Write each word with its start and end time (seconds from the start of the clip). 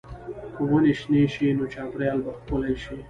که 0.55 0.61
ونې 0.69 0.93
شنې 0.99 1.23
شي، 1.33 1.47
نو 1.57 1.65
چاپېریال 1.73 2.19
به 2.25 2.31
ښکلی 2.37 2.73
شي. 2.83 2.95